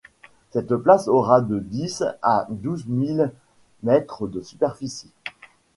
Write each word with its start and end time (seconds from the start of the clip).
Cette 0.49 0.75
place 0.77 1.07
aura 1.07 1.41
de 1.41 1.59
dix 1.59 2.03
a 2.23 2.47
douze 2.49 2.87
mille 2.87 3.31
mètres 3.83 4.27
de 4.27 4.41
superficie. 4.41 5.13